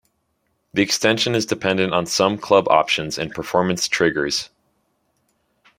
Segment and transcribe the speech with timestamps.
[0.73, 4.49] The extension is dependent on some club options and performance triggers.